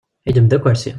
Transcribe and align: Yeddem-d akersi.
Yeddem-d 0.25 0.55
akersi. 0.57 0.89